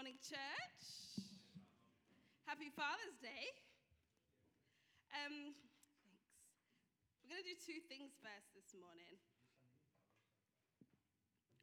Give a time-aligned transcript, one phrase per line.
[0.00, 0.84] morning, church.
[2.48, 3.52] Happy Father's Day.
[5.12, 5.52] Um,
[6.00, 6.24] thanks.
[7.20, 9.20] We're going to do two things first this morning.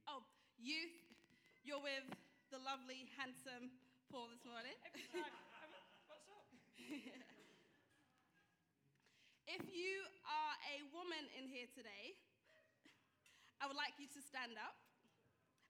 [0.05, 0.21] Oh,
[0.62, 0.94] youth,
[1.65, 2.05] you're with
[2.54, 3.73] the lovely, handsome
[4.13, 4.77] Paul this morning.
[6.05, 6.45] What's up?
[9.49, 12.13] If you are a woman in here today,
[13.57, 14.77] I would like you to stand up.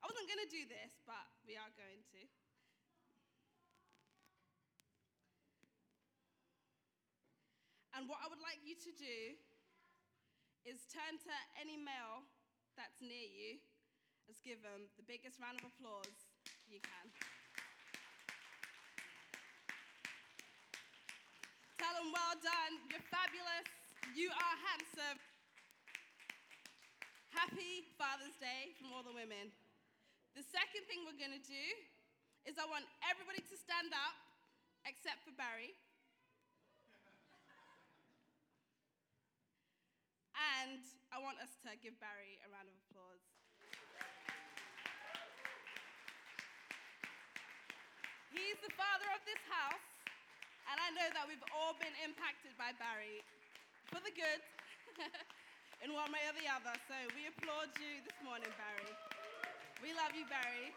[0.03, 2.36] I wasn't going to do this, but we are going to.
[7.97, 9.17] And what I would like you to do
[10.69, 12.21] is turn to any male
[12.77, 13.57] that's near you.
[14.29, 16.29] Let's give them the biggest round of applause
[16.69, 17.09] you can.
[21.81, 23.65] Tell them, well done, you're fabulous,
[24.13, 25.17] you are handsome.
[27.33, 29.49] Happy Father's Day from all the women.
[30.37, 31.65] The second thing we're going to do
[32.45, 34.13] is I want everybody to stand up
[34.85, 35.73] except for Barry.
[40.67, 40.83] And
[41.15, 43.23] I want us to give Barry a round of applause.
[48.35, 49.87] He's the father of this house,
[50.67, 53.23] and I know that we've all been impacted by Barry
[53.87, 54.41] for the good
[55.87, 56.75] in one way or the other.
[56.91, 58.91] So we applaud you this morning, Barry.
[59.79, 60.75] We love you, Barry.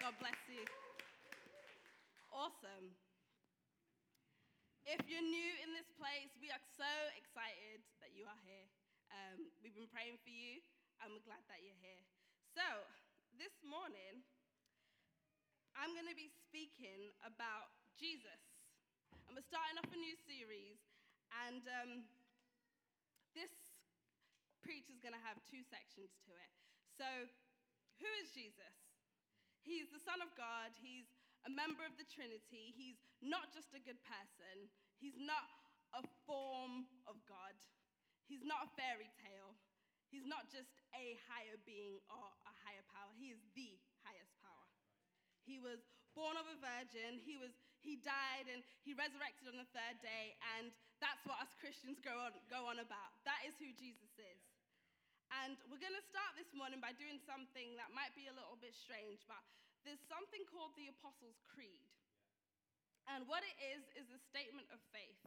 [0.00, 0.64] God bless you.
[2.32, 2.96] Awesome.
[4.88, 6.88] If you're new in this place, we are so
[7.20, 8.68] excited that you are here.
[9.08, 10.60] Um, we've been praying for you,
[11.00, 12.04] and we're glad that you're here.
[12.52, 12.84] So,
[13.40, 14.20] this morning,
[15.72, 18.44] I'm going to be speaking about Jesus.
[19.24, 20.76] And we're starting off a new series,
[21.48, 22.04] and um,
[23.32, 23.48] this
[24.60, 26.52] preach is going to have two sections to it.
[27.00, 27.08] So,
[27.96, 28.76] who is Jesus?
[29.64, 31.08] He's the Son of God, he's
[31.48, 34.68] a member of the Trinity, he's not just a good person,
[35.00, 35.48] he's not
[35.96, 37.56] a form of God,
[38.32, 39.52] he's not a fairy tale,
[40.08, 44.68] he's not just a higher being or a higher power, he is the highest power.
[45.44, 45.84] He was
[46.16, 47.20] born of a virgin.
[47.20, 47.52] He, was,
[47.84, 50.38] he died and he resurrected on the third day.
[50.56, 50.72] And
[51.02, 53.12] that's what us Christians go on, go on about.
[53.28, 54.40] That is who Jesus is.
[55.44, 58.60] And we're going to start this morning by doing something that might be a little
[58.60, 59.40] bit strange, but
[59.80, 61.88] there's something called the Apostles' Creed.
[63.08, 65.24] And what it is, is a statement of faith.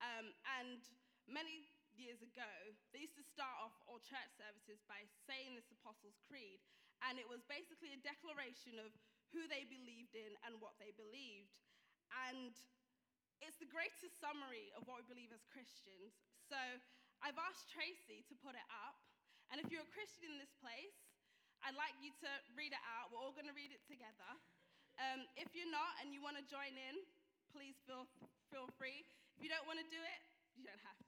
[0.00, 0.80] Um, and
[1.28, 1.68] many
[1.98, 2.52] years ago,
[2.90, 6.62] they used to start off all church services by saying this Apostles' Creed.
[7.02, 8.94] And it was basically a declaration of
[9.34, 11.52] who they believed in and what they believed.
[12.30, 12.54] And
[13.42, 16.14] it's the greatest summary of what we believe as Christians.
[16.46, 16.56] So
[17.20, 18.96] I've asked Tracy to put it up.
[19.52, 20.96] And if you're a Christian in this place,
[21.60, 23.12] I'd like you to read it out.
[23.12, 24.30] We're all going to read it together.
[24.96, 26.96] Um, if you're not and you want to join in,
[27.52, 28.08] please feel,
[28.48, 29.04] feel free.
[29.36, 30.20] If you don't want to do it,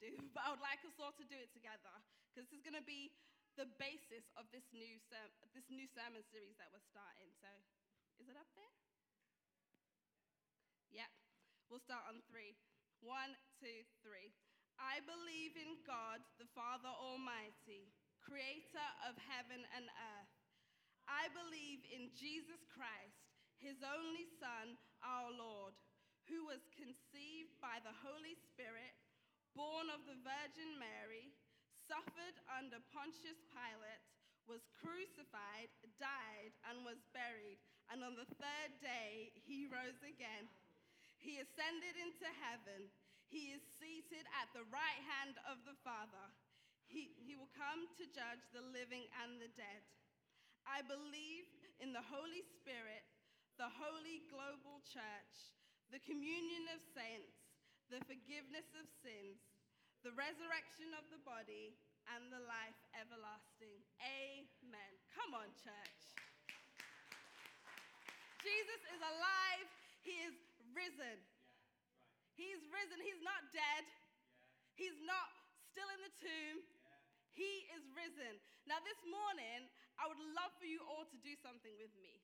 [0.03, 0.09] to.
[0.35, 1.95] But I would like us all to do it together
[2.33, 3.13] because this is going to be
[3.57, 7.33] the basis of this new, ser- this new sermon series that we're starting.
[7.41, 7.49] So,
[8.21, 8.73] is it up there?
[10.93, 11.09] Yep.
[11.73, 12.57] We'll start on three.
[13.01, 14.33] One, two, three.
[14.77, 17.89] I believe in God, the Father Almighty,
[18.21, 20.33] creator of heaven and earth.
[21.09, 23.25] I believe in Jesus Christ,
[23.57, 25.73] his only Son, our Lord,
[26.29, 28.93] who was conceived by the Holy Spirit,
[29.57, 31.33] born of the Virgin Mary,
[31.89, 34.05] suffered under Pontius Pilate,
[34.45, 37.59] was crucified, died, and was buried,
[37.91, 40.47] and on the third day he rose again.
[41.19, 42.93] He ascended into heaven.
[43.27, 46.31] He is seated at the right hand of the Father.
[46.87, 49.83] He, he will come to judge the living and the dead.
[50.63, 51.49] I believe
[51.83, 53.03] in the Holy Spirit,
[53.59, 55.35] the holy global church,
[55.91, 57.46] the communion of saints,
[57.91, 59.39] the forgiveness of sins,
[60.03, 61.75] the resurrection of the body,
[62.15, 63.83] and the life everlasting.
[63.99, 64.93] Amen.
[65.11, 65.99] Come on, church.
[68.43, 69.67] Jesus is alive.
[70.07, 70.37] He is
[70.71, 71.19] risen.
[72.39, 73.03] He's risen.
[73.03, 73.83] He's not dead.
[74.79, 75.35] He's not
[75.75, 76.57] still in the tomb.
[77.35, 78.39] He is risen.
[78.71, 79.67] Now, this morning,
[79.99, 82.23] I would love for you all to do something with me.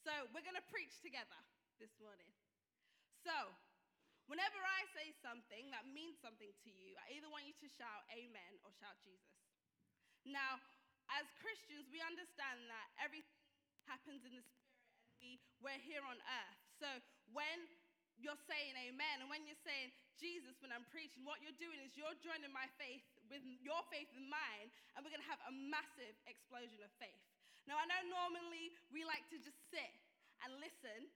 [0.00, 1.36] So, we're going to preach together
[1.76, 2.30] this morning.
[3.20, 3.34] So,
[4.26, 8.06] whenever I say something that means something to you, I either want you to shout
[8.12, 9.34] amen or shout Jesus.
[10.26, 10.58] Now,
[11.14, 13.38] as Christians, we understand that everything
[13.86, 14.82] happens in the spirit
[15.22, 16.60] and we, we're here on earth.
[16.82, 16.88] So,
[17.30, 17.70] when
[18.20, 19.20] you're saying amen.
[19.20, 22.64] And when you're saying Jesus, when I'm preaching, what you're doing is you're joining my
[22.80, 26.92] faith with your faith with mine, and we're going to have a massive explosion of
[26.96, 27.20] faith.
[27.68, 29.92] Now, I know normally we like to just sit
[30.46, 31.10] and listen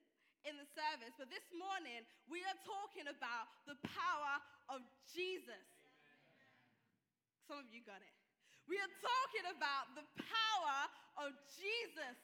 [0.49, 2.01] in the service, but this morning
[2.31, 4.35] we are talking about the power
[4.73, 4.81] of
[5.13, 5.65] Jesus.
[7.45, 8.15] Some of you got it.
[8.65, 10.79] We are talking about the power
[11.27, 12.17] of Jesus.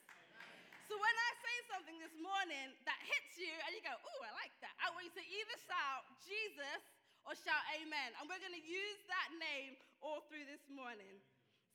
[0.86, 4.30] So when I say something this morning that hits you and you go, ooh, I
[4.38, 6.80] like that, I want you to either shout Jesus
[7.26, 8.14] or shout amen.
[8.16, 11.18] And we're going to use that name all through this morning.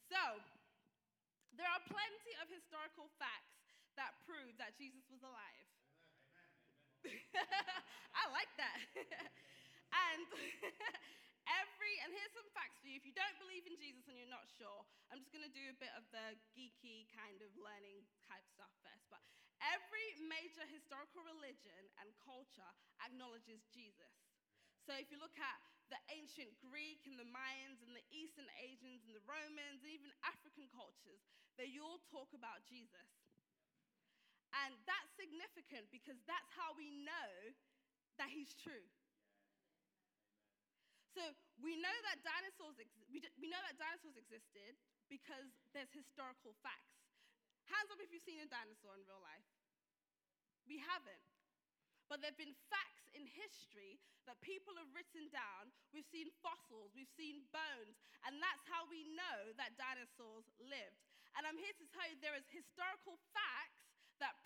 [0.07, 0.39] So,
[1.59, 3.59] there are plenty of historical facts
[3.99, 5.70] that prove that Jesus was alive.
[8.21, 8.77] I like that.
[10.11, 10.25] and
[11.61, 12.97] every, and here's some facts for you.
[12.97, 15.65] If you don't believe in Jesus and you're not sure, I'm just going to do
[15.71, 19.05] a bit of the geeky kind of learning type stuff first.
[19.09, 19.21] But
[19.61, 22.71] every major historical religion and culture
[23.01, 24.13] acknowledges Jesus.
[24.85, 25.59] So if you look at
[25.93, 30.09] the ancient Greek and the Mayans and the Eastern Asians and the Romans and even
[30.25, 31.21] African cultures,
[31.59, 33.20] they all talk about Jesus.
[34.51, 37.31] And that's significant because that's how we know
[38.19, 38.83] that he's true.
[41.15, 41.23] So
[41.59, 44.79] we know that dinosaurs ex- we, d- we know that dinosaurs existed
[45.11, 47.03] because there's historical facts.
[47.67, 49.47] Hands up if you've seen a dinosaur in real life.
[50.67, 51.23] We haven't.
[52.07, 55.71] But there have been facts in history that people have written down.
[55.95, 60.99] We've seen fossils, we've seen bones, and that's how we know that dinosaurs lived.
[61.39, 63.80] And I'm here to tell you there is historical facts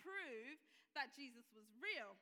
[0.06, 0.62] prove
[0.94, 2.13] that Jesus was real.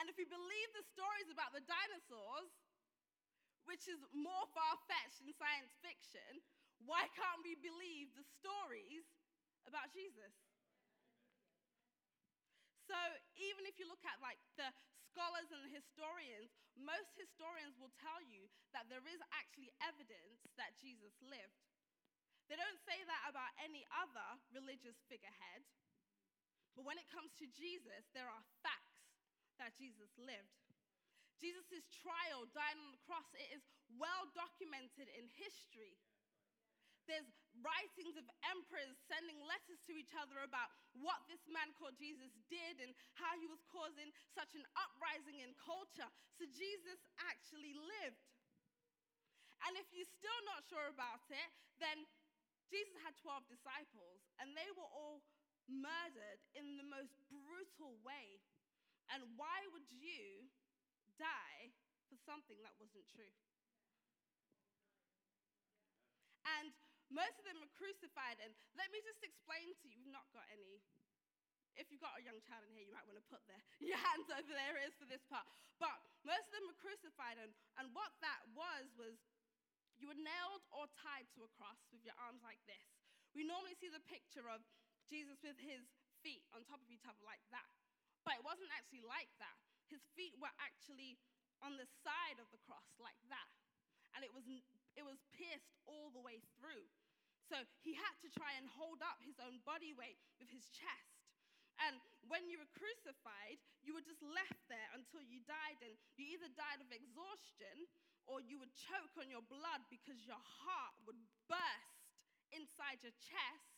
[0.00, 2.52] And if we believe the stories about the dinosaurs,
[3.68, 6.40] which is more far fetched in science fiction,
[6.84, 9.04] why can't we believe the stories
[9.68, 10.32] about Jesus?
[12.86, 12.96] So
[13.36, 14.70] even if you look at like the
[15.10, 20.76] scholars and the historians, most historians will tell you that there is actually evidence that
[20.78, 21.56] Jesus lived.
[22.46, 25.66] They don't say that about any other religious figurehead.
[26.76, 29.08] But when it comes to Jesus, there are facts
[29.56, 30.60] that Jesus lived.
[31.40, 33.64] Jesus' trial, dying on the cross, it is
[33.96, 35.96] well documented in history.
[37.08, 37.28] There's
[37.64, 42.82] writings of emperors sending letters to each other about what this man called Jesus did
[42.82, 46.08] and how he was causing such an uprising in culture.
[46.36, 46.98] So Jesus
[47.30, 48.26] actually lived.
[49.64, 52.04] And if you're still not sure about it, then
[52.66, 55.22] Jesus had 12 disciples, and they were all
[55.70, 58.42] murdered in the most brutal way.
[59.10, 60.50] And why would you
[61.18, 61.70] die
[62.10, 63.34] for something that wasn't true?
[66.46, 66.70] And
[67.10, 68.38] most of them were crucified.
[68.42, 70.82] And let me just explain to you, we've not got any.
[71.76, 73.60] If you've got a young child in here, you might want to put their,
[73.90, 75.44] your hands over their ears for this part.
[75.76, 77.36] But most of them were crucified.
[77.36, 79.20] And, and what that was, was
[80.00, 82.84] you were nailed or tied to a cross with your arms like this.
[83.36, 84.64] We normally see the picture of
[85.06, 85.86] Jesus with his
[86.20, 87.66] feet on top of each other like that.
[88.26, 89.54] But it wasn't actually like that.
[89.86, 91.14] His feet were actually
[91.62, 93.50] on the side of the cross like that.
[94.18, 94.42] And it was,
[94.98, 96.84] it was pierced all the way through.
[97.46, 101.14] So he had to try and hold up his own body weight with his chest.
[101.78, 105.78] And when you were crucified, you were just left there until you died.
[105.84, 107.86] And you either died of exhaustion
[108.26, 112.02] or you would choke on your blood because your heart would burst
[112.50, 113.75] inside your chest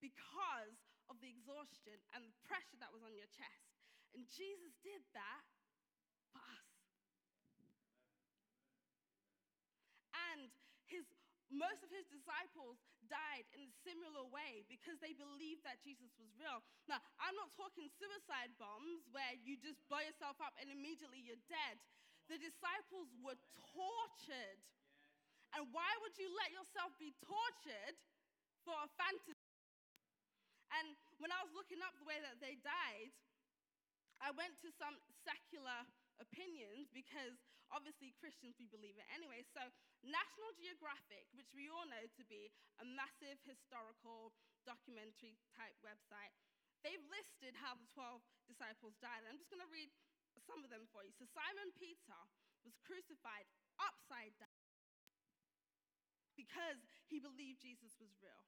[0.00, 0.78] because
[1.08, 3.72] of the exhaustion and the pressure that was on your chest.
[4.14, 5.44] And Jesus did that
[6.32, 6.68] for us.
[10.32, 10.52] And
[10.88, 11.04] his
[11.48, 12.76] most of his disciples
[13.08, 16.60] died in a similar way because they believed that Jesus was real.
[16.84, 21.40] Now, I'm not talking suicide bombs where you just blow yourself up and immediately you're
[21.48, 21.80] dead.
[22.28, 23.40] The disciples were
[23.72, 24.60] tortured.
[25.56, 27.96] And why would you let yourself be tortured
[28.68, 29.37] for a fantasy?
[31.18, 33.10] When I was looking up the way that they died,
[34.22, 35.86] I went to some secular
[36.18, 37.38] opinions because
[37.70, 39.42] obviously Christians, we believe it anyway.
[39.54, 39.62] So,
[40.02, 44.34] National Geographic, which we all know to be a massive historical
[44.66, 46.34] documentary type website,
[46.86, 49.26] they've listed how the 12 disciples died.
[49.26, 49.90] I'm just going to read
[50.46, 51.10] some of them for you.
[51.14, 52.18] So, Simon Peter
[52.62, 53.46] was crucified
[53.78, 54.62] upside down
[56.34, 56.78] because
[57.10, 58.42] he believed Jesus was real.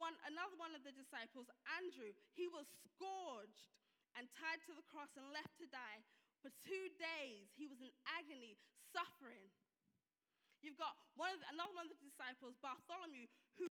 [0.00, 3.68] One, another one of the disciples, Andrew, he was scourged
[4.16, 6.00] and tied to the cross and left to die.
[6.40, 8.56] For two days, he was in agony,
[8.96, 9.52] suffering.
[10.64, 13.28] You've got one of the, another one of the disciples, Bartholomew,
[13.60, 13.68] who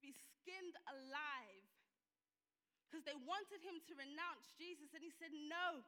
[0.00, 1.64] be skinned alive
[2.88, 5.82] because they wanted him to renounce Jesus, and he said, No,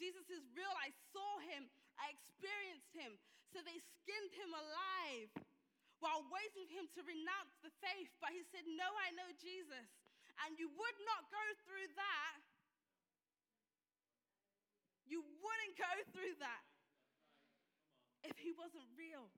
[0.00, 0.72] Jesus is real.
[0.80, 1.68] I saw him,
[2.00, 3.14] I experienced him.
[3.52, 5.28] So they skinned him alive.
[6.00, 9.86] While waiting for him to renounce the faith, but he said, No, I know Jesus.
[10.44, 12.40] And you would not go through that.
[15.08, 16.64] You wouldn't go through that
[18.26, 19.30] if he wasn't real.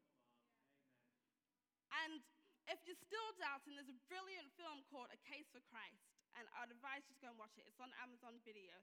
[2.03, 2.19] And
[2.67, 6.03] if you're still doubting, there's a brilliant film called A Case for Christ.
[6.35, 7.69] And I'd advise you to go and watch it.
[7.69, 8.75] It's on Amazon Video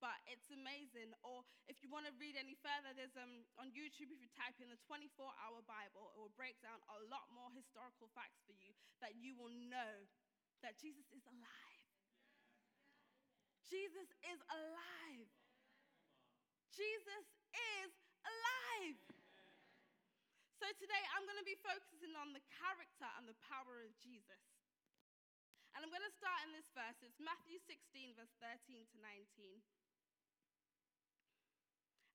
[0.00, 1.12] but it's amazing.
[1.20, 4.56] Or if you want to read any further, there's um, on YouTube, if you type
[4.58, 8.56] in the 24 hour Bible, it will break down a lot more historical facts for
[8.56, 8.72] you
[9.04, 10.08] that you will know
[10.64, 11.84] that Jesus is alive.
[13.68, 15.30] Jesus is alive.
[16.74, 17.90] Jesus is
[18.24, 18.98] alive.
[20.58, 24.44] So today I'm going to be focusing on the character and the power of Jesus.
[25.72, 26.98] And I'm going to start in this verse.
[27.00, 29.62] It's Matthew 16, verse 13 to 19.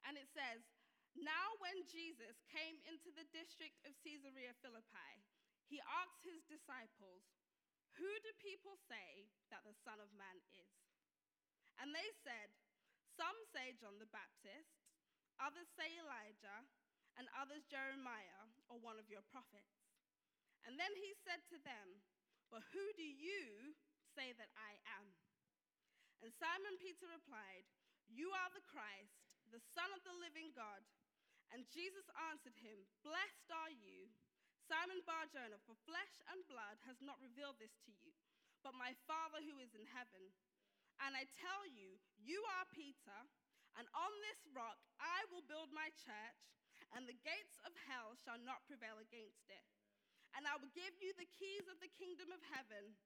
[0.05, 0.61] And it says,
[1.17, 5.13] Now when Jesus came into the district of Caesarea Philippi,
[5.65, 7.25] he asked his disciples,
[7.97, 10.77] Who do people say that the Son of Man is?
[11.81, 12.53] And they said,
[13.17, 14.77] Some say John the Baptist,
[15.41, 16.63] others say Elijah,
[17.17, 19.75] and others Jeremiah or one of your prophets.
[20.67, 22.03] And then he said to them,
[22.51, 23.73] But who do you
[24.13, 25.15] say that I am?
[26.23, 27.65] And Simon Peter replied,
[28.09, 29.24] You are the Christ
[29.55, 30.83] the Son of the living God.
[31.55, 34.11] And Jesus answered him, Blessed are you,
[34.67, 38.11] Simon Barjona, for flesh and blood has not revealed this to you,
[38.59, 40.35] but my Father who is in heaven.
[40.99, 43.19] And I tell you, you are Peter,
[43.79, 46.43] and on this rock I will build my church,
[46.91, 49.63] and the gates of hell shall not prevail against it.
[50.35, 52.99] And I will give you the keys of the kingdom of heaven.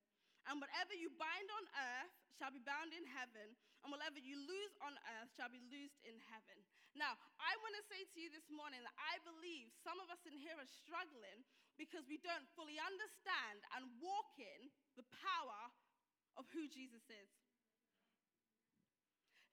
[0.50, 3.54] And whatever you bind on earth shall be bound in heaven,
[3.86, 6.58] and whatever you lose on earth shall be loosed in heaven.
[6.98, 10.26] Now, I want to say to you this morning that I believe some of us
[10.26, 11.46] in here are struggling
[11.78, 15.70] because we don't fully understand and walk in the power
[16.36, 17.32] of who Jesus is.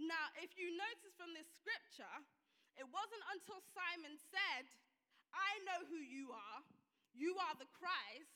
[0.01, 2.17] Now, if you notice from this scripture,
[2.77, 4.69] it wasn't until Simon said,
[5.33, 6.61] I know who you are,
[7.17, 8.36] you are the Christ,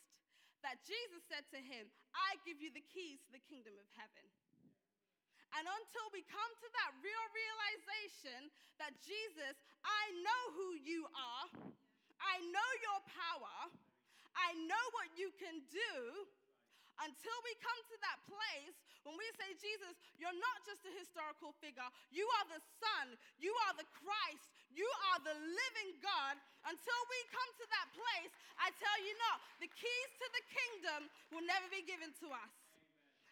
[0.62, 4.26] that Jesus said to him, I give you the keys to the kingdom of heaven.
[5.58, 11.46] And until we come to that real realization that Jesus, I know who you are,
[12.22, 13.56] I know your power,
[14.36, 15.90] I know what you can do,
[17.00, 18.76] until we come to that place
[19.08, 23.52] when we say, Jesus, you're not just a historical figure, you are the Son, you
[23.68, 26.38] are the Christ, you are the living God.
[26.60, 31.00] Until we come to that place, I tell you not, the keys to the kingdom
[31.32, 32.52] will never be given to us.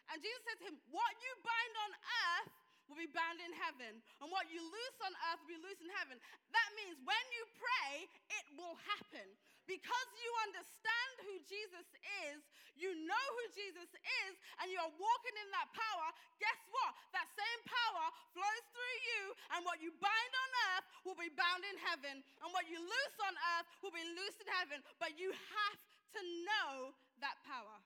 [0.09, 2.53] And Jesus said to him, What you bind on earth
[2.89, 5.93] will be bound in heaven, and what you loose on earth will be loose in
[6.01, 6.17] heaven.
[6.49, 9.29] That means when you pray, it will happen.
[9.69, 11.85] Because you understand who Jesus
[12.25, 12.41] is,
[12.73, 16.09] you know who Jesus is, and you're walking in that power,
[16.41, 16.97] guess what?
[17.13, 19.21] That same power flows through you,
[19.53, 23.17] and what you bind on earth will be bound in heaven, and what you loose
[23.21, 24.81] on earth will be loosed in heaven.
[24.97, 25.79] But you have
[26.17, 27.77] to know that power.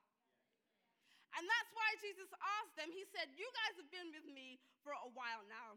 [1.35, 2.31] And that's why Jesus
[2.63, 4.55] asked them, He said, You guys have been with me
[4.87, 5.75] for a while now.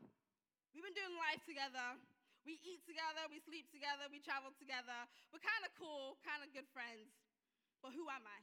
[0.70, 1.98] We've been doing life together.
[2.47, 4.95] We eat together, we sleep together, we travel together.
[5.35, 7.11] We're kind of cool, kind of good friends.
[7.83, 8.41] But who am I?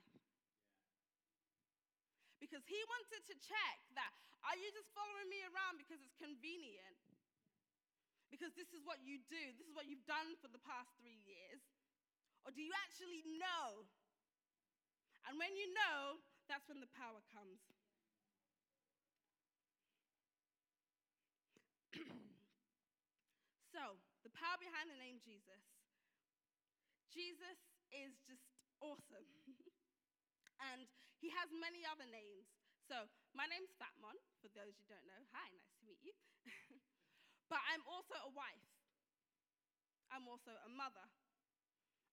[2.43, 4.11] Because he wanted to check that
[4.43, 6.99] are you just following me around because it's convenient?
[8.27, 11.23] Because this is what you do, this is what you've done for the past three
[11.23, 11.63] years?
[12.43, 13.87] Or do you actually know?
[15.31, 16.19] And when you know,
[16.51, 17.63] that's when the power comes.
[24.43, 25.63] power behind the name Jesus.
[27.07, 27.55] Jesus
[27.95, 28.43] is just
[28.83, 29.31] awesome.
[30.67, 30.83] and
[31.23, 32.51] he has many other names.
[32.83, 35.23] So, my name's Fatmohn, for those who don't know.
[35.31, 36.11] Hi, nice to meet you.
[37.51, 38.67] but I'm also a wife.
[40.11, 41.07] I'm also a mother.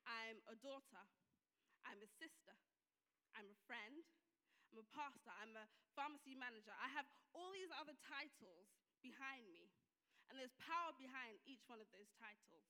[0.06, 1.02] I'm a daughter.
[1.82, 2.54] I'm a sister.
[3.34, 4.06] I'm a friend.
[4.70, 5.66] I'm a pastor, I'm a
[5.98, 6.70] pharmacy manager.
[6.78, 8.70] I have all these other titles
[9.02, 9.66] behind me.
[10.30, 12.62] And there's power behind each one of those titles.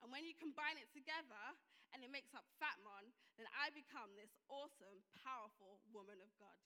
[0.00, 1.44] And when you combine it together
[1.92, 6.56] and it makes up Fatmohn, then I become this awesome, powerful woman of God.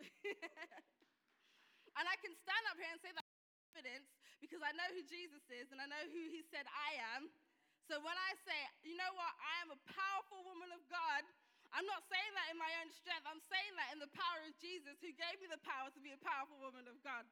[1.98, 3.26] and I can stand up here and say that
[3.70, 4.10] confidence
[4.42, 7.30] because I know who Jesus is and I know who he said I am.
[7.86, 11.22] So when I say, you know what, I am a powerful woman of God,
[11.70, 13.26] I'm not saying that in my own strength.
[13.30, 16.10] I'm saying that in the power of Jesus, who gave me the power to be
[16.10, 17.22] a powerful woman of God.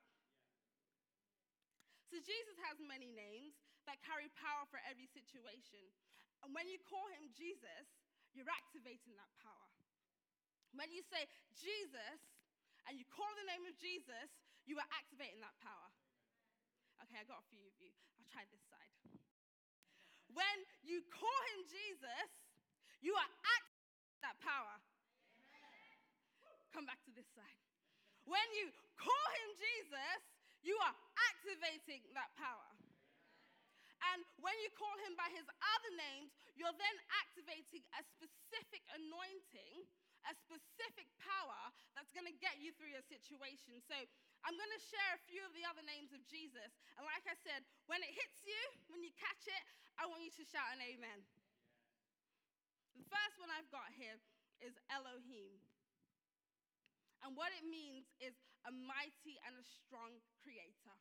[2.08, 5.84] So Jesus has many names that carry power for every situation.
[6.44, 7.84] And when you call him Jesus,
[8.32, 9.68] you're activating that power.
[10.72, 12.20] When you say Jesus
[12.88, 14.28] and you call the name of Jesus,
[14.64, 15.88] you are activating that power.
[17.04, 17.92] Okay, I got a few of you.
[18.20, 18.92] I'll try this side.
[20.32, 22.28] When you call him Jesus,
[23.00, 24.76] you are activating that power.
[26.72, 27.58] Come back to this side.
[28.28, 28.68] When you
[29.00, 30.20] call him Jesus,
[30.60, 30.94] you are
[31.68, 32.72] activating that power.
[34.14, 39.84] And when you call him by his other names, you're then activating a specific anointing,
[40.24, 41.60] a specific power
[41.92, 43.82] that's going to get you through your situation.
[43.84, 43.98] So
[44.46, 46.72] I'm going to share a few of the other names of Jesus.
[46.96, 49.64] And like I said, when it hits you, when you catch it,
[50.00, 51.20] I want you to shout an amen.
[52.96, 54.16] The first one I've got here
[54.62, 55.58] is Elohim.
[57.26, 60.94] And what it means is a mighty and a strong creator.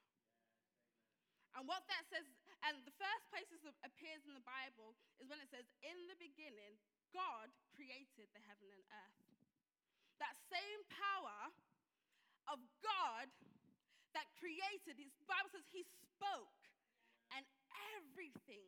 [1.58, 2.22] And what that says,
[2.70, 6.18] and the first place this appears in the Bible is when it says, In the
[6.22, 6.78] beginning,
[7.10, 9.26] God created the heaven and earth.
[10.22, 11.50] That same power
[12.54, 13.26] of God
[14.14, 15.82] that created, his Bible says he
[16.14, 16.62] spoke
[17.34, 17.42] and
[17.98, 18.66] everything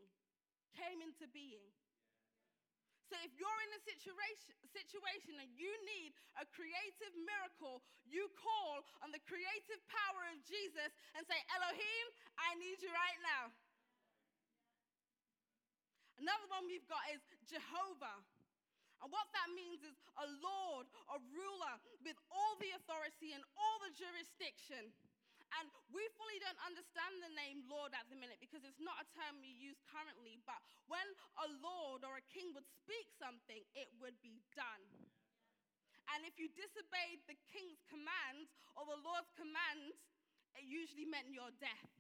[0.74, 1.70] came into being.
[3.10, 8.86] So if you're in a situation, situation and you need a creative miracle, you call
[9.02, 12.06] on the creative power of Jesus and say, Elohim,
[12.38, 13.50] I need you right now.
[16.22, 18.22] Another one we've got is Jehovah.
[19.02, 23.78] And what that means is a Lord, a ruler with all the authority and all
[23.88, 24.92] the jurisdiction.
[25.58, 29.08] And we fully don't understand the name Lord at the minute because it's not a
[29.18, 30.38] term we use currently.
[30.46, 31.06] But when
[31.42, 34.86] a Lord or a king would speak something, it would be done.
[36.14, 39.98] And if you disobeyed the king's commands or the Lord's commands,
[40.58, 41.94] it usually meant your death.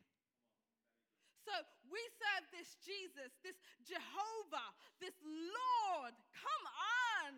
[1.45, 1.53] So
[1.89, 4.69] we serve this Jesus, this Jehovah,
[5.01, 6.13] this Lord.
[6.33, 6.65] Come
[7.25, 7.31] on.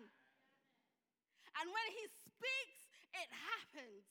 [1.60, 2.80] And when he speaks,
[3.16, 4.04] it happens.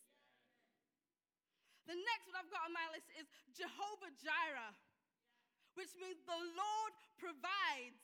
[1.92, 4.72] The next one I've got on my list is Jehovah Jireh,
[5.76, 8.00] which means the Lord provides.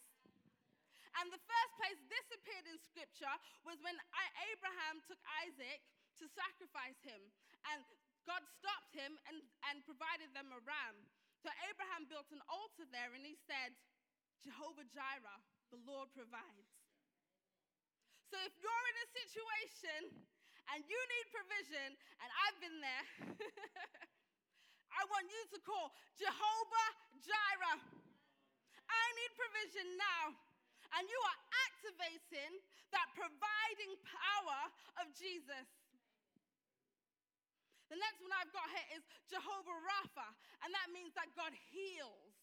[1.15, 3.31] And the first place this appeared in scripture
[3.63, 3.95] was when
[4.51, 5.79] Abraham took Isaac
[6.19, 7.31] to sacrifice him.
[7.71, 7.79] And
[8.27, 9.39] God stopped him and,
[9.71, 11.07] and provided them a ram.
[11.39, 13.71] So Abraham built an altar there and he said,
[14.43, 15.39] Jehovah Jireh,
[15.71, 16.75] the Lord provides.
[18.27, 20.01] So if you're in a situation
[20.73, 23.05] and you need provision, and I've been there,
[24.97, 26.89] I want you to call Jehovah
[27.21, 27.79] Jireh.
[28.87, 30.23] I need provision now.
[30.95, 32.63] And you are activating
[32.95, 34.71] that providing power
[35.03, 35.67] of Jesus.
[37.91, 40.27] The next one I've got here is Jehovah Rapha,
[40.63, 42.35] and that means that God heals.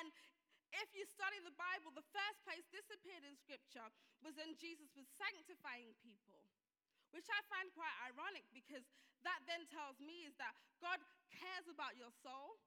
[0.00, 0.12] And
[0.72, 3.88] if you study the Bible, the first place this appeared in Scripture
[4.20, 6.40] was when Jesus was sanctifying people,
[7.14, 8.84] which I find quite ironic because
[9.26, 11.00] that then tells me is that God
[11.32, 12.60] cares about your soul.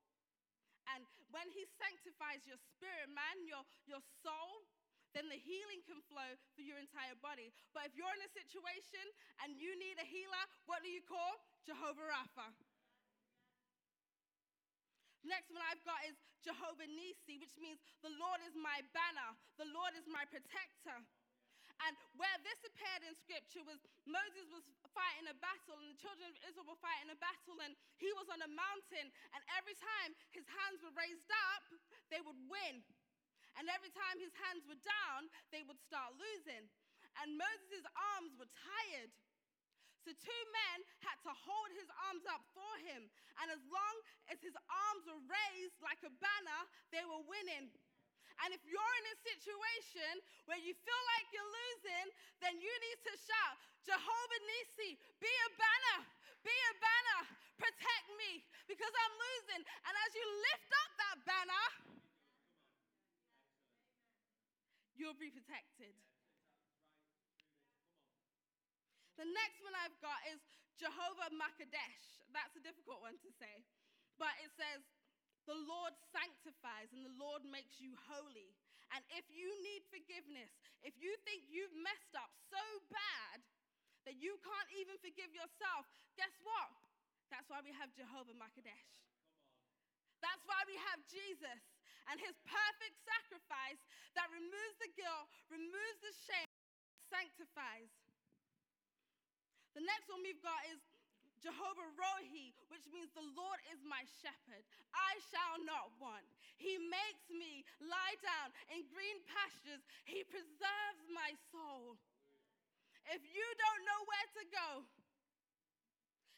[0.90, 4.66] And when He sanctifies your spirit, man, your, your soul,
[5.14, 7.52] then the healing can flow through your entire body.
[7.76, 9.06] But if you're in a situation
[9.44, 11.44] and you need a healer, what do you call?
[11.68, 12.48] Jehovah Rapha.
[15.22, 19.70] Next one I've got is Jehovah Nisi, which means the Lord is my banner, the
[19.70, 20.98] Lord is my protector.
[21.82, 26.30] And where this appeared in scripture was Moses was fighting a battle, and the children
[26.30, 30.14] of Israel were fighting a battle, and he was on a mountain, and every time
[30.30, 31.66] his hands were raised up,
[32.14, 32.86] they would win.
[33.58, 36.70] And every time his hands were down, they would start losing.
[37.20, 37.84] And Moses'
[38.16, 39.12] arms were tired.
[40.02, 43.06] So two men had to hold his arms up for him.
[43.38, 43.96] And as long
[44.34, 47.70] as his arms were raised like a banner, they were winning.
[48.42, 50.14] And if you're in a situation
[50.50, 52.06] where you feel like you're losing,
[52.42, 56.00] then you need to shout, Jehovah Nisi, be a banner,
[56.42, 57.22] be a banner,
[57.62, 59.62] protect me because I'm losing.
[59.62, 61.66] And as you lift up that banner,
[64.98, 65.94] you'll be protected.
[69.20, 70.40] The next one I've got is
[70.80, 72.24] Jehovah Makadesh.
[72.32, 73.64] That's a difficult one to say.
[74.16, 74.82] But it says,
[75.50, 78.54] the Lord sanctifies and the Lord makes you holy.
[78.92, 80.52] And if you need forgiveness,
[80.84, 83.40] if you think you've messed up so bad
[84.04, 85.88] that you can't even forgive yourself,
[86.20, 86.70] guess what?
[87.32, 88.92] That's why we have Jehovah Makadesh.
[90.20, 91.62] That's why we have Jesus
[92.12, 93.80] and his perfect sacrifice
[94.20, 96.52] that removes the guilt, removes the shame,
[97.08, 97.90] sanctifies.
[99.76, 100.80] The next one we've got is
[101.42, 104.62] Jehovah Rohi, which means the Lord is my shepherd.
[104.94, 106.28] I shall not want.
[106.62, 109.82] He makes me lie down in green pastures.
[110.06, 111.98] He preserves my soul.
[113.10, 114.70] If you don't know where to go,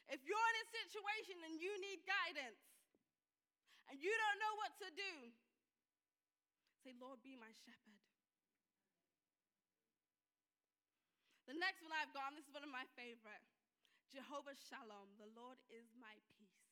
[0.08, 2.64] if you're in a situation and you need guidance
[3.92, 5.14] and you don't know what to do,
[6.88, 7.93] say, Lord, be my shepherd.
[11.54, 13.46] The next one I've got, and this is one of my favorite
[14.10, 16.66] Jehovah Shalom, the Lord is my peace.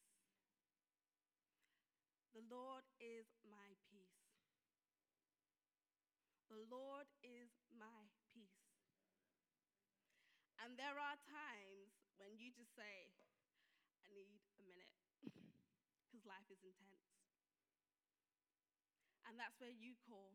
[2.33, 4.25] The Lord is my peace.
[6.49, 8.73] The Lord is my peace.
[10.65, 13.13] And there are times when you just say,
[14.01, 14.97] I need a minute,
[16.09, 17.21] because life is intense.
[19.29, 20.33] And that's where you call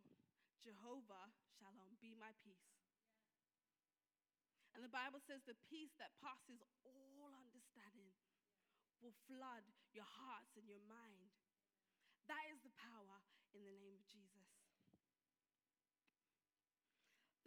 [0.62, 2.75] Jehovah Shalom, be my peace.
[4.76, 8.12] And the Bible says the peace that passes all understanding
[9.00, 9.64] will flood
[9.96, 11.32] your hearts and your mind.
[12.28, 13.24] That is the power
[13.56, 14.52] in the name of Jesus.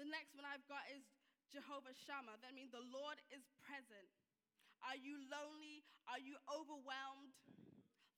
[0.02, 1.06] The next one I've got is
[1.54, 2.42] Jehovah Shammah.
[2.42, 4.10] That means the Lord is present.
[4.82, 5.86] Are you lonely?
[6.10, 7.38] Are you overwhelmed?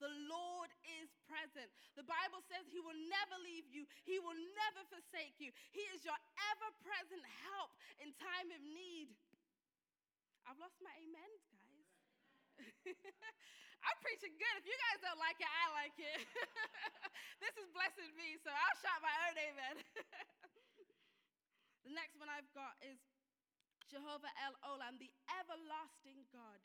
[0.01, 1.69] The Lord is present.
[1.93, 5.53] The Bible says He will never leave you, He will never forsake you.
[5.69, 6.17] He is your
[6.51, 7.69] ever present help
[8.01, 9.13] in time of need.
[10.49, 11.85] I've lost my amens, guys.
[13.85, 14.55] I'm preaching good.
[14.61, 16.19] If you guys don't like it, I like it.
[17.45, 19.75] this is blessing me, so I'll shout my own amen.
[21.85, 22.97] the next one I've got is
[23.89, 25.09] Jehovah El Olam, the
[25.41, 26.61] everlasting God.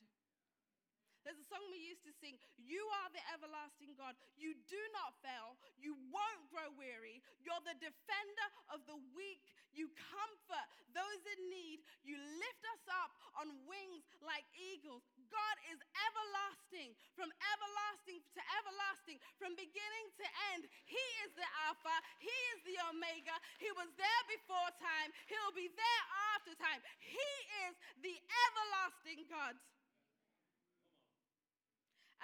[1.27, 4.15] There's a song we used to sing You are the everlasting God.
[4.39, 5.59] You do not fail.
[5.75, 7.19] You won't grow weary.
[7.43, 9.43] You're the defender of the weak.
[9.75, 11.83] You comfort those in need.
[12.07, 13.11] You lift us up
[13.43, 15.03] on wings like eagles.
[15.27, 20.71] God is everlasting, from everlasting to everlasting, from beginning to end.
[20.87, 23.35] He is the Alpha, He is the Omega.
[23.59, 26.05] He was there before time, He'll be there
[26.39, 26.81] after time.
[27.03, 27.33] He
[27.67, 29.59] is the everlasting God.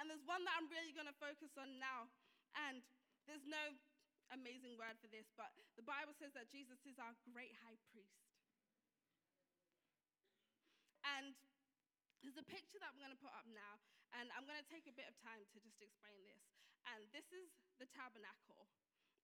[0.03, 2.11] And there's one that I'm really going to focus on now.
[2.59, 2.83] And
[3.31, 3.79] there's no
[4.35, 8.19] amazing word for this, but the Bible says that Jesus is our great high priest.
[11.07, 11.39] And
[12.19, 13.79] there's a picture that I'm going to put up now,
[14.19, 16.43] and I'm going to take a bit of time to just explain this.
[16.91, 18.67] And this is the tabernacle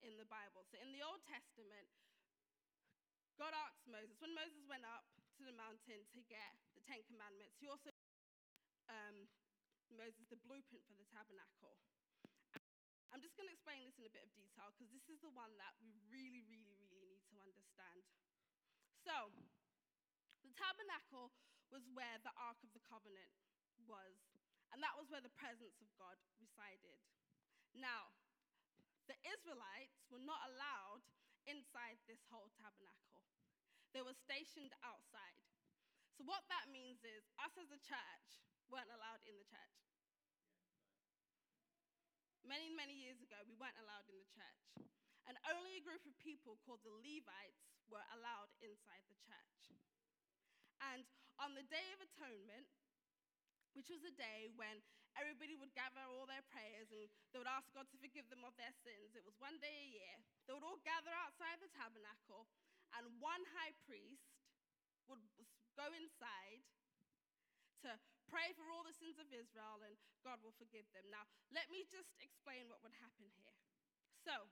[0.07, 0.63] in the Bible.
[0.71, 1.91] So in the Old Testament,
[3.35, 7.59] God asked Moses, when Moses went up to the mountain to get the Ten Commandments,
[7.59, 7.91] he also
[8.87, 9.27] um,
[9.95, 11.81] Moses the blueprint for the tabernacle.
[13.09, 15.33] I'm just going to explain this in a bit of detail because this is the
[15.33, 18.05] one that we really, really, really need to understand.
[19.01, 19.33] So,
[20.45, 21.33] the tabernacle
[21.73, 23.33] was where the Ark of the Covenant
[23.89, 24.17] was,
[24.73, 27.01] and that was where the presence of God resided.
[27.73, 28.13] Now,
[29.09, 31.05] the Israelites were not allowed
[31.49, 33.25] inside this whole tabernacle,
[33.97, 35.49] they were stationed outside.
[36.13, 38.29] So, what that means is, us as a church,
[38.69, 39.77] weren't allowed in the church.
[42.45, 44.89] Many, many years ago, we weren't allowed in the church.
[45.29, 49.77] And only a group of people called the Levites were allowed inside the church.
[50.81, 51.05] And
[51.37, 52.65] on the Day of Atonement,
[53.77, 54.81] which was a day when
[55.15, 58.57] everybody would gather all their prayers and they would ask God to forgive them of
[58.57, 59.13] their sins.
[59.13, 60.15] It was one day a year.
[60.47, 62.49] They would all gather outside the tabernacle,
[62.97, 64.33] and one high priest
[65.13, 65.21] would
[65.77, 66.65] go inside
[67.87, 71.07] to pray for all the sins of Israel and God will forgive them.
[71.09, 73.55] Now, let me just explain what would happen here.
[74.23, 74.51] So,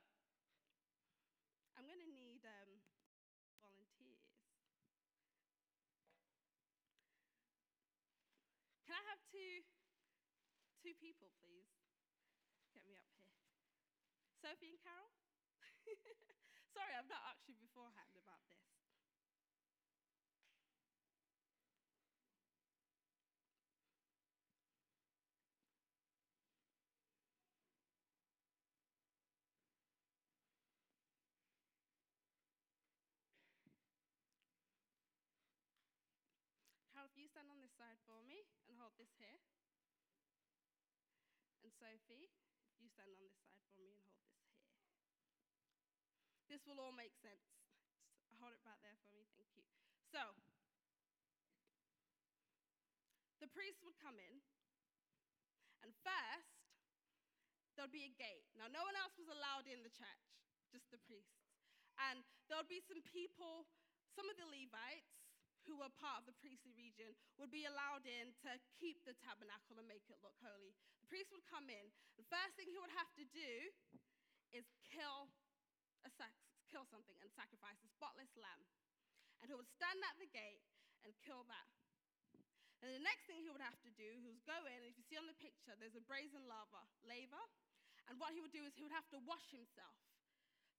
[1.76, 2.80] I'm going to need um,
[3.60, 4.24] volunteers.
[8.88, 9.66] Can I have two,
[10.80, 11.68] two people, please?
[12.72, 13.26] Get me up here.
[14.40, 15.10] Sophie and Carol?
[16.76, 18.56] Sorry, I've not asked you beforehand about this.
[36.96, 39.36] Carol, if you stand on this side for me and hold this here.
[41.60, 44.56] And Sophie, if you stand on this side for me and hold this here.
[46.48, 47.44] This will all make sense.
[48.24, 49.28] Just hold it right there for me.
[49.36, 49.68] Thank you.
[50.08, 50.32] So,
[53.44, 54.40] the priest would come in,
[55.84, 56.56] and first,
[57.76, 58.48] there'd be a gate.
[58.56, 60.24] Now, no one else was allowed in the church,
[60.72, 61.36] just the priests.
[62.00, 63.68] And there would be some people,
[64.16, 65.25] some of the Levites,
[65.66, 69.76] who were part of the priestly region would be allowed in to keep the tabernacle
[69.76, 70.72] and make it look holy.
[71.02, 71.90] The priest would come in.
[72.16, 73.52] The first thing he would have to do
[74.54, 75.28] is kill
[76.06, 76.10] a
[76.70, 78.62] kill something and sacrifice a spotless lamb.
[79.42, 80.62] And he would stand at the gate
[81.02, 81.70] and kill that.
[82.82, 84.98] And the next thing he would have to do, he was go in, and if
[84.98, 87.42] you see on the picture, there's a brazen lava, laver.
[88.06, 89.98] And what he would do is he would have to wash himself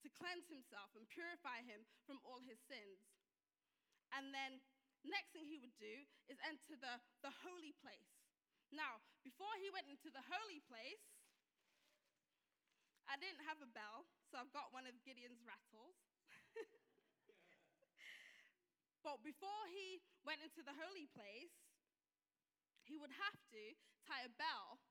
[0.05, 3.01] to cleanse himself and purify him from all his sins.
[4.13, 4.61] And then
[5.05, 8.17] next thing he would do is enter the, the holy place.
[8.73, 11.03] Now, before he went into the holy place,
[13.07, 15.95] I didn't have a bell, so I've got one of Gideon's rattles.
[19.05, 21.55] but before he went into the holy place,
[22.83, 23.63] he would have to
[24.03, 24.83] tie a bell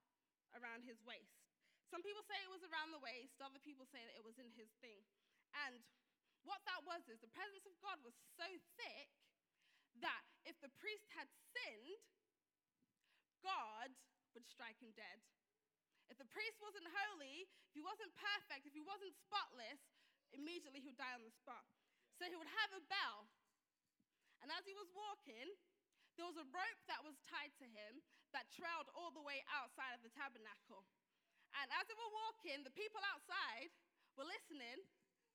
[0.56, 1.44] around his waist.
[1.92, 4.48] Some people say it was around the waist, other people say that it was in
[4.56, 5.04] his thing.
[5.68, 5.84] And
[6.48, 8.48] what that was is the presence of God was so
[8.80, 9.12] thick
[10.02, 12.00] that if the priest had sinned,
[13.44, 13.94] God
[14.34, 15.22] would strike him dead.
[16.06, 19.80] If the priest wasn't holy, if he wasn't perfect, if he wasn't spotless,
[20.30, 21.66] immediately he would die on the spot.
[22.18, 23.26] So he would have a bell.
[24.40, 25.50] And as he was walking,
[26.16, 28.00] there was a rope that was tied to him
[28.32, 30.86] that trailed all the way outside of the tabernacle.
[31.56, 33.72] And as they were walking, the people outside
[34.16, 34.80] were listening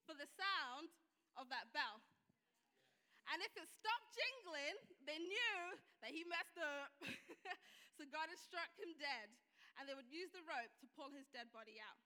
[0.06, 0.90] for the sound
[1.38, 2.02] of that bell.
[3.30, 5.60] And if it stopped jingling, they knew
[6.02, 6.90] that he messed up.
[7.96, 9.30] so God had struck him dead.
[9.78, 12.02] And they would use the rope to pull his dead body out.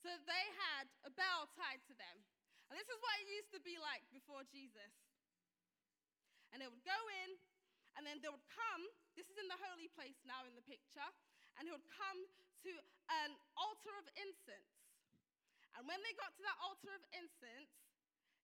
[0.00, 2.16] So they had a bell tied to them.
[2.68, 4.92] And this is what it used to be like before Jesus.
[6.54, 7.38] And they would go in,
[7.98, 8.82] and then they would come,
[9.18, 11.06] this is in the holy place now in the picture,
[11.58, 12.18] and he would come
[12.66, 12.70] to
[13.26, 14.74] an altar of incense.
[15.74, 17.70] And when they got to that altar of incense,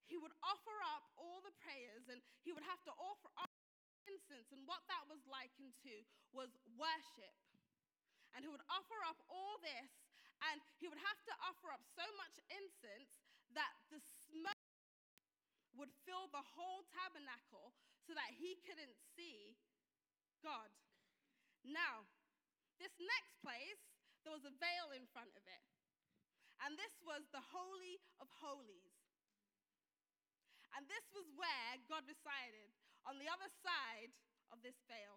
[0.07, 3.51] he would offer up all the prayers and he would have to offer up
[4.07, 4.51] incense.
[4.55, 5.95] And what that was likened to
[6.31, 7.35] was worship.
[8.35, 9.91] And he would offer up all this,
[10.53, 13.25] and he would have to offer up so much incense
[13.57, 13.97] that the
[14.29, 14.69] smoke
[15.81, 17.73] would fill the whole tabernacle
[18.05, 19.57] so that he couldn't see
[20.45, 20.69] God.
[21.65, 22.05] Now,
[22.77, 23.81] this next place,
[24.23, 25.65] there was a veil in front of it.
[26.65, 28.96] And this was the Holy of Holies.
[30.77, 32.69] And this was where God resided,
[33.09, 34.13] on the other side
[34.53, 35.17] of this veil.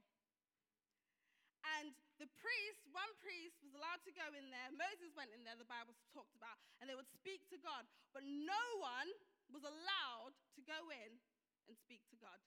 [1.75, 4.71] And the priest, one priest, was allowed to go in there.
[4.71, 7.83] Moses went in there, the Bible talked about, and they would speak to God.
[8.15, 9.11] But no one
[9.51, 11.19] was allowed to go in
[11.67, 12.39] and speak to God.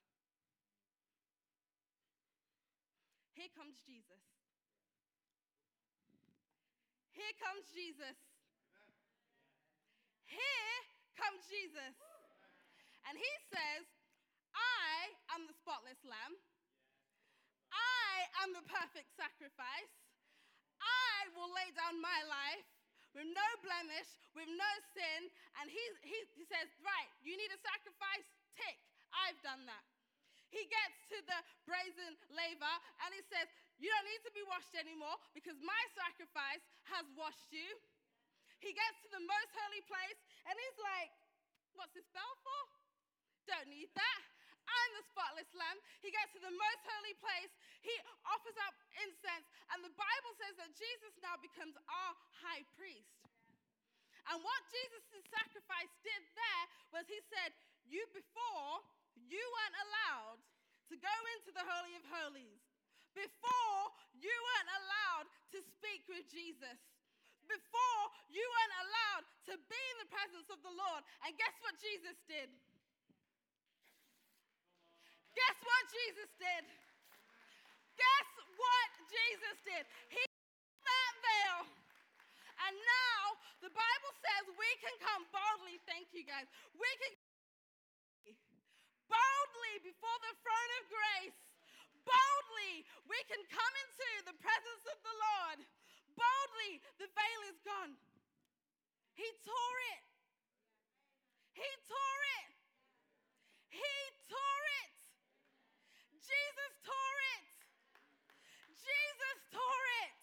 [3.36, 4.24] Here comes Jesus.
[7.12, 8.16] Here comes Jesus.
[10.24, 10.80] Here
[11.20, 11.92] comes Jesus.
[13.08, 13.82] And he says,
[14.54, 16.34] I am the spotless lamb.
[17.72, 18.12] I
[18.44, 19.94] am the perfect sacrifice.
[20.82, 22.66] I will lay down my life
[23.12, 25.20] with no blemish, with no sin.
[25.60, 28.26] And he, he, he says, Right, you need a sacrifice?
[28.56, 28.76] Tick,
[29.12, 29.84] I've done that.
[30.52, 33.48] He gets to the brazen laver and he says,
[33.80, 36.60] You don't need to be washed anymore because my sacrifice
[36.92, 37.68] has washed you.
[38.60, 41.12] He gets to the most holy place and he's like,
[41.72, 42.60] What's this bell for?
[43.46, 44.22] Don't need that.
[44.62, 45.78] I'm the spotless lamb.
[46.00, 47.52] He gets to the most holy place.
[47.82, 47.92] He
[48.24, 49.46] offers up incense.
[49.74, 53.22] And the Bible says that Jesus now becomes our high priest.
[54.30, 57.50] And what Jesus' sacrifice did there was he said,
[57.90, 58.86] You before,
[59.18, 60.38] you weren't allowed
[60.88, 62.62] to go into the Holy of Holies.
[63.12, 66.78] Before, you weren't allowed to speak with Jesus.
[67.44, 71.02] Before, you weren't allowed to be in the presence of the Lord.
[71.26, 72.48] And guess what Jesus did?
[75.32, 76.64] Guess what Jesus did?
[77.96, 79.84] Guess what Jesus did?
[80.12, 80.22] He
[80.84, 81.58] that veil.
[82.68, 83.20] And now
[83.64, 85.80] the Bible says we can come boldly.
[85.88, 86.46] Thank you guys.
[86.76, 87.12] We can
[89.08, 91.38] boldly before the throne of grace.
[92.02, 95.58] Boldly, we can come into the presence of the Lord.
[96.16, 97.94] Boldly, the veil is gone.
[99.14, 100.04] He tore it.
[101.52, 102.50] He tore it.
[103.70, 103.92] He
[104.28, 104.91] tore it.
[106.22, 107.44] Jesus tore it.
[108.78, 110.18] Jesus tore it.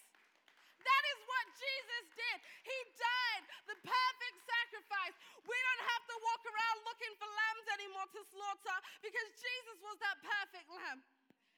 [0.80, 2.38] That is what Jesus did.
[2.64, 5.16] He died the perfect sacrifice.
[5.44, 9.98] We don't have to walk around looking for lambs anymore to slaughter because Jesus was
[10.00, 11.04] that perfect lamb.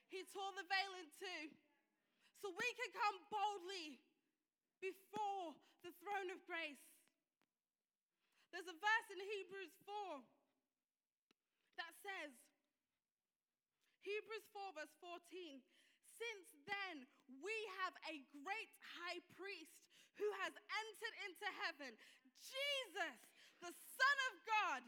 [0.10, 1.44] He tore the veil in two.
[2.42, 4.02] So we can come boldly
[4.82, 5.54] before
[5.86, 6.82] the throne of grace.
[8.50, 10.20] There's a verse in Hebrews 4
[11.80, 12.36] that says,
[14.02, 15.62] Hebrews 4, verse 14.
[16.02, 17.06] Since then,
[17.42, 19.78] we have a great high priest
[20.18, 21.92] who has entered into heaven,
[22.42, 23.18] Jesus,
[23.62, 24.84] the Son of God.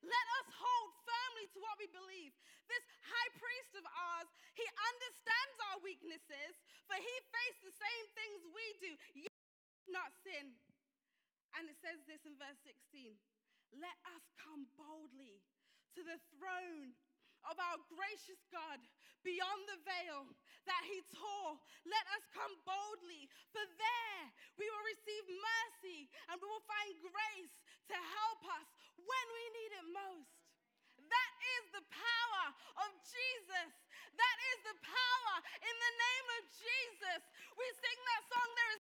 [0.00, 2.32] Let us hold firmly to what we believe.
[2.72, 6.56] This high priest of ours, he understands our weaknesses,
[6.88, 8.92] for he faced the same things we do,
[9.28, 9.40] yet
[9.92, 10.56] not sin.
[11.58, 13.12] And it says this in verse 16
[13.76, 15.42] Let us come boldly
[15.98, 16.96] to the throne
[17.48, 18.80] of our gracious God
[19.22, 20.28] beyond the veil
[20.68, 21.56] that he tore.
[21.84, 24.22] Let us come boldly, for there
[24.56, 27.56] we will receive mercy and we will find grace
[27.92, 30.40] to help us when we need it most.
[31.00, 32.44] That is the power
[32.86, 33.70] of Jesus.
[34.14, 37.20] That is the power in the name of Jesus.
[37.56, 38.84] We sing that song, There is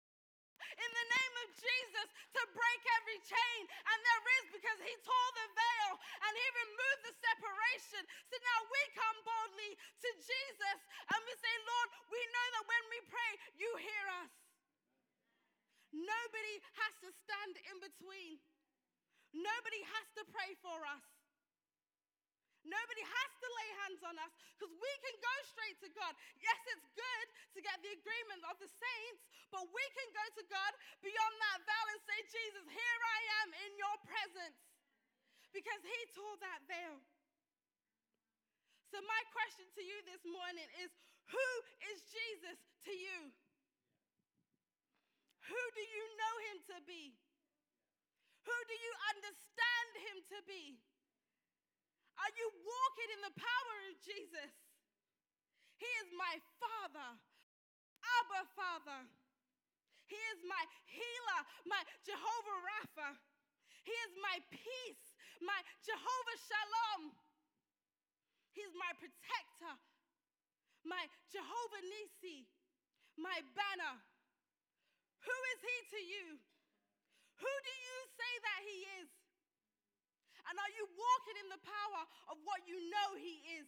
[0.76, 3.62] in the name of Jesus to break every chain.
[3.68, 8.04] And there is because he tore the veil and he removed the separation.
[8.32, 10.78] So now we come boldly to Jesus
[11.12, 14.34] and we say, Lord, we know that when we pray, you hear us.
[15.96, 18.40] Nobody has to stand in between.
[19.32, 21.02] Nobody has to pray for us.
[22.66, 26.14] Nobody has to lay hands on us because we can go straight to God.
[26.38, 27.28] Yes, it's good
[27.58, 31.66] to get the agreement of the saints, but we can go to God beyond that
[31.66, 34.58] veil and say, Jesus, here I am in your presence
[35.50, 36.98] because he tore that veil.
[38.94, 40.94] So, my question to you this morning is
[41.34, 41.50] Who
[41.90, 43.34] is Jesus to you?
[45.50, 47.14] Who do you know him to be?
[48.46, 50.78] Who do you understand him to be?
[52.22, 54.54] Are you walking in the power of Jesus?
[55.82, 57.10] He is my Father,
[58.00, 59.02] Abba Father.
[60.08, 63.10] He is my healer, my Jehovah Rapha.
[63.84, 65.06] He is my peace,
[65.42, 67.02] my Jehovah Shalom.
[68.54, 69.74] He's my protector,
[70.88, 72.48] my Jehovah Nisi,
[73.20, 74.00] my banner.
[75.26, 76.26] Who is he to you?
[77.40, 79.10] Who do you say that he is?
[80.46, 83.68] And are you walking in the power of what you know He is?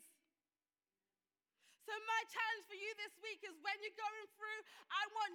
[1.89, 5.33] So, my challenge for you this week is when you're going through, I want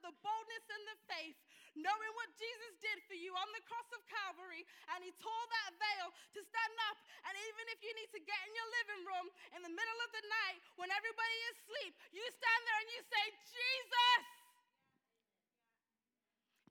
[0.00, 1.38] the boldness and the faith,
[1.78, 5.78] knowing what Jesus did for you on the cross of Calvary, and He tore that
[5.78, 6.98] veil to stand up.
[7.28, 10.10] And even if you need to get in your living room in the middle of
[10.10, 14.41] the night when everybody is asleep, you stand there and you say, Jesus!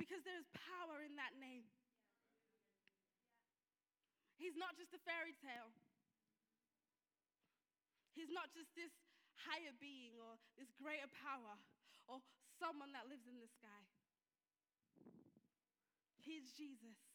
[0.01, 1.69] Because there's power in that name.
[4.41, 5.69] He's not just a fairy tale.
[8.17, 8.89] He's not just this
[9.45, 11.53] higher being or this greater power
[12.09, 12.17] or
[12.57, 13.85] someone that lives in the sky.
[16.17, 17.10] He's Jesus.